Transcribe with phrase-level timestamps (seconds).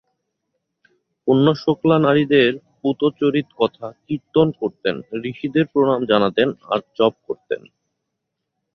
[1.27, 4.95] পুণ্যশ্লোকা নারীদের পূত চরিতকথা কীর্তন করতেন,
[5.23, 7.61] ঋষিদের প্রণাম জানাতেন, আর জপ করতেন।